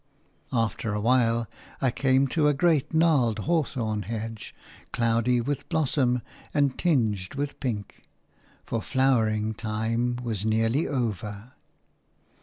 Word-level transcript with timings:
After 0.51 0.95
a 0.95 0.99
while 0.99 1.47
I 1.79 1.91
came 1.91 2.27
to 2.29 2.47
a 2.47 2.55
great 2.55 2.91
gnarled 2.91 3.37
hawthorn 3.45 4.01
hedge, 4.01 4.51
cloudy 4.91 5.39
with 5.41 5.69
blossom 5.69 6.23
and 6.55 6.75
tinged 6.75 7.35
with 7.35 7.59
pink– 7.59 8.01
for 8.65 8.81
flowering 8.81 9.53
time 9.53 10.15
was 10.23 10.43
nearly 10.43 10.87
over. 10.87 11.51